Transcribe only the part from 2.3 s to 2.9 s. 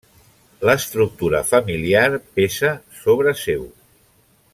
pesa